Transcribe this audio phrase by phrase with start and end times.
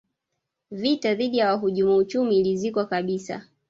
[0.71, 3.45] vita dhidi ya wahujumu uchumi ilizikwa kabisa